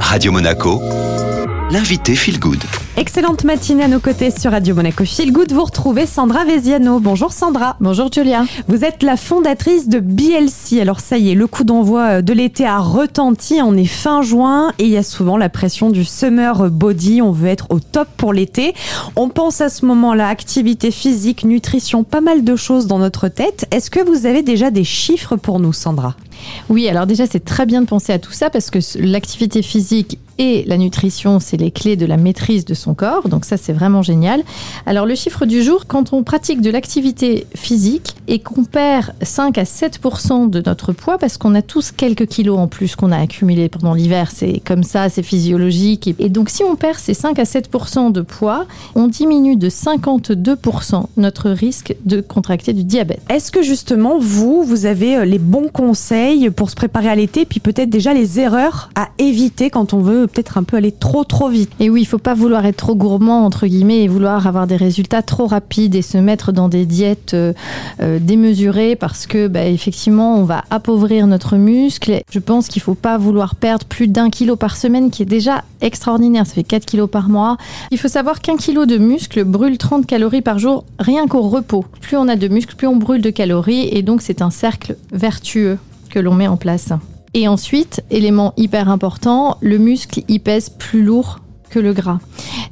Radio 0.00 0.32
Monaco, 0.32 0.80
l'invité 1.70 2.14
Feel 2.14 2.38
Good. 2.38 2.62
Excellente 2.96 3.44
matinée 3.44 3.84
à 3.84 3.88
nos 3.88 4.00
côtés 4.00 4.30
sur 4.30 4.52
Radio 4.52 4.74
Monaco 4.74 5.04
Feel 5.04 5.32
Good. 5.32 5.52
Vous 5.52 5.64
retrouvez 5.64 6.06
Sandra 6.06 6.44
Veziano. 6.44 7.00
Bonjour 7.00 7.32
Sandra. 7.32 7.76
Bonjour 7.80 8.10
Julia. 8.10 8.44
Vous 8.68 8.84
êtes 8.84 9.02
la 9.02 9.16
fondatrice 9.16 9.88
de 9.88 10.00
BLC. 10.00 10.80
Alors 10.80 11.00
ça 11.00 11.18
y 11.18 11.30
est, 11.30 11.34
le 11.34 11.46
coup 11.46 11.64
d'envoi 11.64 12.22
de 12.22 12.32
l'été 12.32 12.64
a 12.64 12.78
retenti. 12.78 13.60
On 13.62 13.76
est 13.76 13.84
fin 13.84 14.22
juin 14.22 14.72
et 14.78 14.84
il 14.84 14.90
y 14.90 14.96
a 14.96 15.02
souvent 15.02 15.36
la 15.36 15.48
pression 15.48 15.90
du 15.90 16.04
summer 16.04 16.70
body. 16.70 17.20
On 17.20 17.32
veut 17.32 17.48
être 17.48 17.66
au 17.70 17.80
top 17.80 18.08
pour 18.16 18.32
l'été. 18.32 18.74
On 19.16 19.28
pense 19.28 19.60
à 19.60 19.68
ce 19.68 19.84
moment-là 19.84 20.28
activité 20.28 20.90
physique, 20.90 21.44
nutrition, 21.44 22.04
pas 22.04 22.22
mal 22.22 22.44
de 22.44 22.56
choses 22.56 22.86
dans 22.86 22.98
notre 22.98 23.28
tête. 23.28 23.66
Est-ce 23.70 23.90
que 23.90 24.00
vous 24.00 24.24
avez 24.24 24.42
déjà 24.42 24.70
des 24.70 24.84
chiffres 24.84 25.36
pour 25.36 25.60
nous, 25.60 25.72
Sandra? 25.74 26.14
Oui, 26.68 26.88
alors 26.88 27.06
déjà 27.06 27.26
c'est 27.26 27.44
très 27.44 27.66
bien 27.66 27.82
de 27.82 27.86
penser 27.86 28.12
à 28.12 28.18
tout 28.18 28.32
ça 28.32 28.50
parce 28.50 28.70
que 28.70 28.78
l'activité 28.98 29.62
physique 29.62 30.18
et 30.38 30.64
la 30.66 30.76
nutrition, 30.76 31.40
c'est 31.40 31.56
les 31.56 31.70
clés 31.70 31.96
de 31.96 32.06
la 32.06 32.16
maîtrise 32.16 32.64
de 32.64 32.74
son 32.74 32.94
corps. 32.94 33.28
Donc 33.28 33.44
ça, 33.44 33.56
c'est 33.56 33.72
vraiment 33.72 34.02
génial. 34.02 34.42
Alors 34.84 35.06
le 35.06 35.14
chiffre 35.14 35.46
du 35.46 35.62
jour, 35.62 35.86
quand 35.86 36.12
on 36.12 36.22
pratique 36.22 36.60
de 36.60 36.70
l'activité 36.70 37.46
physique 37.54 38.15
et 38.28 38.38
qu'on 38.38 38.64
perd 38.64 39.12
5 39.22 39.58
à 39.58 39.64
7% 39.64 40.50
de 40.50 40.62
notre 40.64 40.92
poids, 40.92 41.18
parce 41.18 41.38
qu'on 41.38 41.54
a 41.54 41.62
tous 41.62 41.92
quelques 41.92 42.26
kilos 42.26 42.58
en 42.58 42.68
plus 42.68 42.96
qu'on 42.96 43.12
a 43.12 43.18
accumulé 43.18 43.68
pendant 43.68 43.94
l'hiver, 43.94 44.30
c'est 44.32 44.60
comme 44.64 44.82
ça, 44.82 45.08
c'est 45.08 45.22
physiologique. 45.22 46.14
Et 46.18 46.28
donc 46.28 46.50
si 46.50 46.62
on 46.64 46.76
perd 46.76 46.98
ces 46.98 47.14
5 47.14 47.38
à 47.38 47.44
7% 47.44 48.12
de 48.12 48.20
poids, 48.20 48.66
on 48.94 49.08
diminue 49.08 49.56
de 49.56 49.68
52% 49.68 51.06
notre 51.16 51.50
risque 51.50 51.96
de 52.04 52.20
contracter 52.20 52.72
du 52.72 52.84
diabète. 52.84 53.20
Est-ce 53.30 53.50
que 53.50 53.62
justement, 53.62 54.18
vous, 54.18 54.62
vous 54.62 54.86
avez 54.86 55.16
euh, 55.16 55.24
les 55.24 55.38
bons 55.38 55.68
conseils 55.68 56.50
pour 56.50 56.70
se 56.70 56.74
préparer 56.74 57.08
à 57.08 57.14
l'été, 57.14 57.44
puis 57.44 57.60
peut-être 57.60 57.90
déjà 57.90 58.14
les 58.14 58.40
erreurs 58.40 58.90
à 58.94 59.08
éviter 59.18 59.70
quand 59.70 59.94
on 59.94 60.00
veut 60.00 60.26
peut-être 60.26 60.58
un 60.58 60.62
peu 60.62 60.76
aller 60.76 60.92
trop 60.92 61.24
trop 61.24 61.48
vite? 61.48 61.70
Et 61.80 61.90
oui, 61.90 62.02
il 62.02 62.06
faut 62.06 62.18
pas 62.18 62.34
vouloir 62.34 62.66
être 62.66 62.76
trop 62.76 62.94
gourmand 62.94 63.44
entre 63.44 63.66
guillemets 63.66 64.02
et 64.02 64.08
vouloir 64.08 64.46
avoir 64.46 64.66
des 64.66 64.76
résultats 64.76 65.22
trop 65.22 65.46
rapides 65.46 65.94
et 65.94 66.02
se 66.02 66.18
mettre 66.18 66.52
dans 66.52 66.68
des 66.68 66.86
diètes 66.86 67.34
euh, 67.34 67.52
démesurées 68.18 68.96
parce 68.96 69.26
que 69.26 69.48
bah, 69.48 69.64
effectivement 69.66 70.38
on 70.38 70.44
va 70.44 70.64
appauvrir 70.70 71.26
notre 71.26 71.56
muscle. 71.56 72.20
Je 72.30 72.38
pense 72.38 72.68
qu'il 72.68 72.82
faut 72.82 72.94
pas 72.94 73.18
vouloir 73.18 73.54
perdre 73.54 73.86
plus 73.86 74.08
d'un 74.08 74.30
kilo 74.30 74.56
par 74.56 74.76
semaine 74.76 75.10
qui 75.10 75.22
est 75.22 75.26
déjà 75.26 75.64
extraordinaire. 75.80 76.46
Ça 76.46 76.54
fait 76.54 76.64
4 76.64 76.84
kilos 76.84 77.10
par 77.10 77.28
mois. 77.28 77.56
Il 77.90 77.98
faut 77.98 78.08
savoir 78.08 78.40
qu'un 78.40 78.56
kilo 78.56 78.86
de 78.86 78.98
muscle 78.98 79.44
brûle 79.44 79.78
30 79.78 80.06
calories 80.06 80.42
par 80.42 80.58
jour 80.58 80.84
rien 80.98 81.26
qu'au 81.26 81.42
repos. 81.42 81.84
Plus 82.00 82.16
on 82.16 82.28
a 82.28 82.36
de 82.36 82.48
muscles, 82.48 82.76
plus 82.76 82.86
on 82.86 82.96
brûle 82.96 83.22
de 83.22 83.30
calories 83.30 83.88
et 83.92 84.02
donc 84.02 84.22
c'est 84.22 84.42
un 84.42 84.50
cercle 84.50 84.96
vertueux 85.12 85.78
que 86.10 86.18
l'on 86.18 86.34
met 86.34 86.48
en 86.48 86.56
place. 86.56 86.92
Et 87.34 87.48
ensuite, 87.48 88.02
élément 88.10 88.54
hyper 88.56 88.88
important, 88.88 89.58
le 89.60 89.76
muscle 89.76 90.22
y 90.26 90.38
pèse 90.38 90.70
plus 90.70 91.02
lourd 91.02 91.40
le 91.78 91.92
gras. 91.92 92.18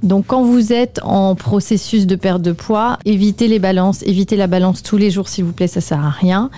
Donc 0.02 0.26
quand 0.26 0.42
vous 0.42 0.72
êtes 0.72 1.00
en 1.02 1.34
processus 1.34 2.06
de 2.06 2.16
perte 2.16 2.42
de 2.42 2.52
poids, 2.52 2.98
évitez 3.04 3.48
les 3.48 3.58
balances, 3.58 4.02
évitez 4.02 4.36
la 4.36 4.46
balance 4.46 4.82
tous 4.82 4.96
les 4.96 5.10
jours 5.10 5.28
s'il 5.28 5.44
vous 5.44 5.52
plaît, 5.52 5.66
ça 5.66 5.80
sert 5.80 6.04
à 6.04 6.10
rien. 6.10 6.50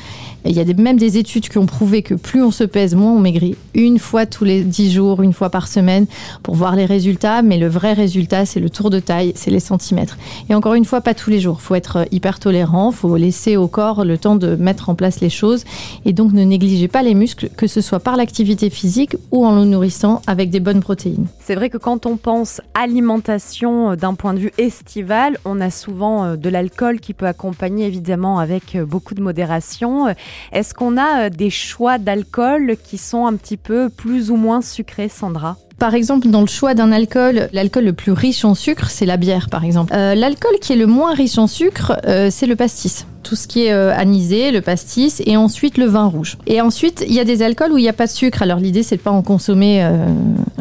il 0.45 0.53
y 0.53 0.61
a 0.61 0.65
même 0.75 0.99
des 0.99 1.19
études 1.19 1.49
qui 1.49 1.59
ont 1.59 1.67
prouvé 1.67 2.03
que 2.03 2.15
plus 2.15 2.43
on 2.43 2.51
se 2.51 2.65
pèse, 2.65 2.95
moins 2.95 3.13
on 3.13 3.19
maigrit. 3.19 3.57
Une 3.75 3.99
fois 3.99 4.27
tous 4.27 4.45
les 4.45 4.63
10 4.63 4.93
jours, 4.93 5.23
une 5.23 5.33
fois 5.33 5.51
par 5.51 5.69
semaine, 5.69 6.07
pour 6.43 6.55
voir 6.55 6.77
les 6.77 6.87
résultats. 6.87 7.43
Mais 7.43 7.59
le 7.59 7.69
vrai 7.69 7.93
résultat, 7.93 8.47
c'est 8.47 8.61
le 8.61 8.71
tour 8.71 8.91
de 8.91 9.01
taille, 9.01 9.33
c'est 9.35 9.51
les 9.51 9.61
centimètres. 9.61 10.19
Et 10.49 10.55
encore 10.55 10.75
une 10.75 10.85
fois, 10.85 11.01
pas 11.01 11.15
tous 11.15 11.31
les 11.31 11.41
jours. 11.41 11.59
Il 11.61 11.65
faut 11.65 11.75
être 11.75 12.07
hyper 12.11 12.39
tolérant, 12.39 12.91
il 12.91 12.97
faut 12.97 13.17
laisser 13.17 13.57
au 13.57 13.69
corps 13.69 14.05
le 14.05 14.19
temps 14.19 14.37
de 14.37 14.57
mettre 14.57 14.91
en 14.91 14.95
place 14.95 15.21
les 15.21 15.31
choses. 15.31 15.65
Et 16.05 16.13
donc 16.13 16.33
ne 16.33 16.43
négligez 16.43 16.89
pas 16.89 17.03
les 17.03 17.15
muscles, 17.15 17.49
que 17.57 17.67
ce 17.67 17.81
soit 17.81 18.01
par 18.01 18.17
l'activité 18.17 18.71
physique 18.71 19.17
ou 19.31 19.47
en 19.47 19.55
le 19.57 19.65
nourrissant 19.65 20.23
avec 20.27 20.51
des 20.51 20.61
bonnes 20.61 20.81
protéines. 20.81 21.27
C'est 21.41 21.55
vrai 21.55 21.71
que 21.71 21.79
quand 21.79 22.07
on 22.07 22.17
pense 22.17 22.36
alimentation 22.75 23.91
euh, 23.91 23.97
d'un 23.97 24.15
point 24.15 24.35
de 24.35 24.39
vue 24.39 24.53
estival, 24.59 25.39
on 25.45 25.61
a 25.61 25.71
souvent 25.71 26.25
euh, 26.25 26.37
de 26.37 26.49
l'alcool 26.49 27.01
qui 27.01 27.15
peut 27.15 27.27
accompagner 27.27 27.87
évidemment 27.87 28.39
avec 28.39 28.75
euh, 28.75 28.85
beaucoup 28.85 29.15
de 29.15 29.23
modération. 29.23 30.15
Est-ce 30.53 30.75
qu'on 30.75 30.97
a 30.97 31.31
des 31.31 31.51
choix 31.51 31.99
d'alcool 31.99 32.77
qui 32.83 32.99
sont 32.99 33.27
un 33.27 33.35
petit 33.35 33.57
peu 33.57 33.89
plus 33.89 34.31
ou 34.31 34.37
moins 34.37 34.61
sucrés, 34.61 35.09
Sandra? 35.09 35.57
Par 35.79 35.95
exemple, 35.95 36.29
dans 36.29 36.41
le 36.41 36.47
choix 36.47 36.75
d'un 36.75 36.91
alcool, 36.91 37.49
l'alcool 37.53 37.85
le 37.85 37.93
plus 37.93 38.13
riche 38.13 38.45
en 38.47 38.55
sucre, 38.55 38.89
c'est 38.89 39.05
la 39.05 39.19
bière, 39.19 39.49
par 39.51 39.63
exemple. 39.63 39.93
l'alcool 39.93 40.59
qui 40.59 40.73
est 40.73 40.77
le 40.77 40.87
moins 40.87 41.13
riche 41.13 41.37
en 41.37 41.47
sucre, 41.47 41.93
c'est 42.31 42.47
le 42.47 42.57
pastis 42.57 43.07
tout 43.27 43.35
ce 43.35 43.49
qui 43.49 43.65
est 43.65 43.73
euh, 43.73 43.93
anisé, 43.97 44.53
le 44.53 44.61
pastis, 44.61 45.21
et 45.27 45.37
ensuite 45.37 45.79
le 45.79 45.87
vin 45.87 46.05
rouge. 46.05 46.39
Et 46.47 46.61
ensuite, 46.61 47.05
il 47.09 47.13
y 47.13 47.19
a 47.19 47.25
des 47.25 47.43
alcools 47.43 47.73
où 47.73 47.79
il 47.79 47.83
n'y 47.83 47.89
a 47.89 47.93
pas 47.93 48.07
de 48.07 48.13
sucre. 48.13 48.41
Alors 48.41 48.61
l'idée, 48.61 48.85
c'est 48.85 48.97
de 48.97 49.01
pas 49.01 49.11
en 49.11 49.23
consommer 49.23 49.83
euh, 49.83 50.07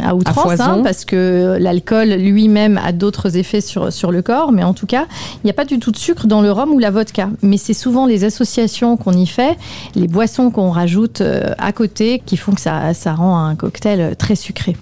à 0.02 0.16
outrance, 0.16 0.59
hein, 0.59 0.81
parce 0.84 1.06
que 1.06 1.58
l'alcool 1.59 2.09
lui-même 2.09 2.80
a 2.84 2.92
d'autres 2.92 3.38
effets 3.38 3.62
sur, 3.62 3.94
sur 3.94 4.12
le 4.12 4.24
corps. 4.24 4.52
Mais 4.52 4.64
en 4.64 4.74
tout 4.74 4.88
cas, 4.88 5.06
il 5.36 5.46
n'y 5.46 5.52
a 5.52 5.54
pas 5.54 5.66
du 5.66 5.78
tout 5.78 5.92
de 5.92 5.98
sucre 5.98 6.25
dans 6.25 6.42
le 6.42 6.52
rhum 6.52 6.72
ou 6.72 6.80
la 6.80 6.90
vodka. 6.90 7.30
Mais 7.44 7.58
c'est 7.58 7.75
souvent 7.75 8.08
les 8.08 8.24
associations 8.24 8.98
qu'on 8.98 9.14
y 9.14 9.28
fait, 9.28 9.58
les 9.94 10.08
boissons 10.08 10.50
qu'on 10.50 10.72
rajoute 10.72 11.22
euh, 11.22 11.54
à 11.59 11.72
côté, 11.72 12.24
qui 12.25 12.36
font 12.36 12.54
que 12.54 12.62
ça, 12.62 12.96
ça 12.96 13.14
rend 13.14 13.38
un 13.38 13.54
cocktail 13.54 14.16
très 14.18 14.36
sucré. 14.36 14.75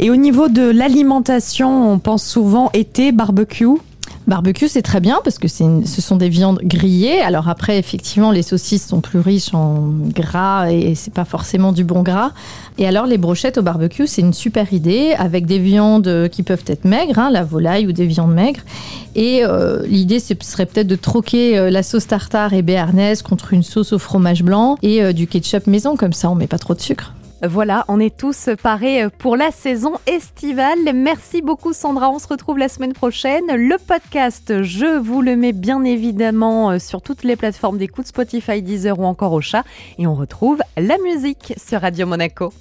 Et 0.00 0.10
au 0.10 0.16
niveau 0.16 0.48
de 0.48 0.68
l'alimentation, 0.68 1.92
on 1.92 2.00
pense 2.00 2.24
souvent 2.24 2.70
été, 2.72 3.12
barbecue? 3.12 3.78
Barbecue, 4.26 4.68
c'est 4.68 4.82
très 4.82 5.00
bien 5.00 5.20
parce 5.24 5.38
que 5.38 5.48
ce 5.48 6.00
sont 6.00 6.16
des 6.16 6.28
viandes 6.28 6.60
grillées. 6.62 7.20
Alors 7.20 7.48
après, 7.48 7.78
effectivement, 7.78 8.30
les 8.30 8.42
saucisses 8.42 8.86
sont 8.86 9.00
plus 9.00 9.18
riches 9.18 9.54
en 9.54 9.88
gras 10.14 10.70
et 10.70 10.94
c'est 10.94 11.12
pas 11.12 11.24
forcément 11.24 11.72
du 11.72 11.84
bon 11.84 12.02
gras. 12.02 12.30
Et 12.78 12.86
alors, 12.86 13.06
les 13.06 13.18
brochettes 13.18 13.58
au 13.58 13.62
barbecue, 13.62 14.06
c'est 14.06 14.22
une 14.22 14.32
super 14.32 14.72
idée 14.72 15.14
avec 15.18 15.46
des 15.46 15.58
viandes 15.58 16.28
qui 16.30 16.42
peuvent 16.42 16.64
être 16.66 16.84
maigres, 16.84 17.18
hein, 17.18 17.30
la 17.30 17.42
volaille 17.44 17.86
ou 17.86 17.92
des 17.92 18.06
viandes 18.06 18.32
maigres. 18.32 18.60
Et 19.14 19.44
euh, 19.44 19.84
l'idée, 19.86 20.20
ce 20.20 20.34
serait 20.40 20.66
peut-être 20.66 20.86
de 20.86 20.96
troquer 20.96 21.58
euh, 21.58 21.70
la 21.70 21.82
sauce 21.82 22.06
tartare 22.06 22.52
et 22.54 22.62
béarnaise 22.62 23.22
contre 23.22 23.52
une 23.52 23.62
sauce 23.62 23.92
au 23.92 23.98
fromage 23.98 24.42
blanc 24.42 24.76
et 24.82 25.02
euh, 25.02 25.12
du 25.12 25.26
ketchup 25.26 25.66
maison. 25.66 25.96
Comme 25.96 26.12
ça, 26.12 26.30
on 26.30 26.34
met 26.34 26.46
pas 26.46 26.58
trop 26.58 26.74
de 26.74 26.80
sucre. 26.80 27.12
Voilà, 27.42 27.86
on 27.88 27.98
est 28.00 28.14
tous 28.14 28.50
parés 28.62 29.08
pour 29.18 29.36
la 29.36 29.50
saison 29.50 29.94
estivale. 30.06 30.78
Merci 30.94 31.40
beaucoup 31.40 31.72
Sandra, 31.72 32.10
on 32.10 32.18
se 32.18 32.28
retrouve 32.28 32.58
la 32.58 32.68
semaine 32.68 32.92
prochaine. 32.92 33.46
Le 33.46 33.78
podcast, 33.78 34.62
je 34.62 34.98
vous 34.98 35.22
le 35.22 35.36
mets 35.36 35.52
bien 35.52 35.82
évidemment 35.84 36.72
euh, 36.72 36.78
sur 36.78 37.00
toutes 37.00 37.24
les 37.24 37.36
plateformes 37.36 37.78
d'écoute, 37.78 38.06
Spotify, 38.06 38.60
Deezer 38.60 38.98
ou 38.98 39.04
encore 39.04 39.32
au 39.32 39.40
chat. 39.40 39.64
Et 39.98 40.06
on 40.06 40.14
retrouve 40.14 40.60
la 40.76 40.98
musique 40.98 41.54
sur 41.56 41.80
Radio 41.80 42.06
Monaco. 42.06 42.52